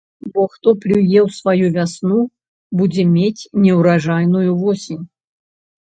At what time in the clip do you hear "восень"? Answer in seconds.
4.63-5.03